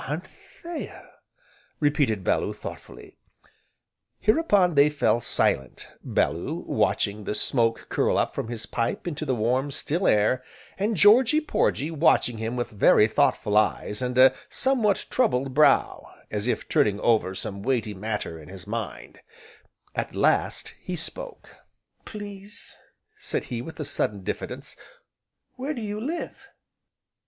"Anthea!" 0.09 1.11
repeated 1.79 2.23
Bellew, 2.23 2.53
thoughtfully. 2.53 3.17
Hereupon 4.19 4.73
they 4.73 4.89
fell 4.89 5.21
silent, 5.21 5.91
Bellew 6.03 6.63
watching 6.65 7.25
the 7.25 7.35
smoke 7.35 7.85
curl 7.87 8.17
up 8.17 8.33
from 8.33 8.47
his 8.47 8.65
pipe 8.65 9.05
into 9.05 9.25
the 9.25 9.35
warm, 9.35 9.69
still 9.69 10.07
air, 10.07 10.43
and 10.79 10.97
Georgy 10.97 11.39
Porgy 11.39 11.91
watching 11.91 12.39
him 12.39 12.55
with 12.55 12.71
very 12.71 13.05
thoughtful 13.05 13.55
eyes, 13.55 14.01
and 14.01 14.17
a 14.17 14.33
somewhat 14.49 15.05
troubled 15.11 15.53
brow, 15.53 16.07
as 16.31 16.47
if 16.47 16.67
turning 16.67 16.99
over 17.01 17.35
some 17.35 17.61
weighty 17.61 17.93
matter 17.93 18.39
in 18.41 18.49
his 18.49 18.65
mind; 18.65 19.19
at 19.93 20.15
last, 20.15 20.73
he 20.81 20.95
spoke: 20.95 21.57
"Please," 22.05 22.75
said 23.19 23.43
he, 23.53 23.61
with 23.61 23.79
a 23.79 23.85
sudden 23.85 24.23
diffidence, 24.23 24.75
"where 25.57 25.75
do 25.75 25.81
you 25.83 26.01
live?" 26.03 26.33